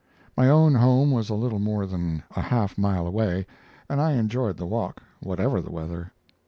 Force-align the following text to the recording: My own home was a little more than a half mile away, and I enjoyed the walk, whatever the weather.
My 0.35 0.49
own 0.49 0.73
home 0.73 1.11
was 1.11 1.29
a 1.29 1.35
little 1.35 1.59
more 1.59 1.85
than 1.85 2.23
a 2.35 2.41
half 2.41 2.75
mile 2.75 3.05
away, 3.05 3.45
and 3.87 4.01
I 4.01 4.13
enjoyed 4.13 4.57
the 4.57 4.65
walk, 4.65 5.03
whatever 5.19 5.61
the 5.61 5.71
weather. 5.71 6.11